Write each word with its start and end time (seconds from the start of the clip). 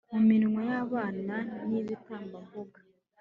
mu 0.11 0.19
minwa 0.27 0.61
y'abana 0.71 1.35
n'iy'ibitambambuga 1.67 2.79